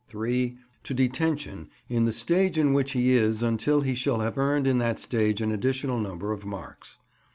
(3) 0.07 0.57
To 0.85 0.95
detention 0.95 1.69
in 1.87 2.05
the 2.05 2.11
stage 2.11 2.57
in 2.57 2.73
which 2.73 2.93
he 2.93 3.11
is 3.11 3.43
until 3.43 3.81
he 3.81 3.93
shall 3.93 4.21
have 4.21 4.35
earned 4.35 4.65
in 4.65 4.79
that 4.79 4.97
stage 4.99 5.41
an 5.41 5.51
additional 5.51 5.99
number 5.99 6.31
of 6.31 6.43
marks. 6.43 6.97